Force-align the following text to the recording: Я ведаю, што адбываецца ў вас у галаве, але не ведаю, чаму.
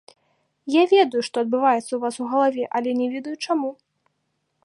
Я 0.75 0.83
ведаю, 0.93 1.21
што 1.27 1.35
адбываецца 1.45 1.83
ў 1.93 1.99
вас 2.07 2.15
у 2.23 2.31
галаве, 2.33 2.63
але 2.79 2.89
не 3.01 3.07
ведаю, 3.17 3.35
чаму. 3.49 3.71